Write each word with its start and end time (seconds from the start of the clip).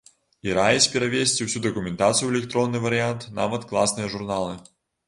І 0.47 0.53
раіць 0.59 0.89
перавесці 0.93 1.47
ўсю 1.47 1.61
дакументацыю 1.67 2.25
ў 2.27 2.33
электронны 2.35 2.77
варыянт, 2.89 3.21
нават 3.43 3.71
класныя 3.75 4.15
журналы. 4.17 4.63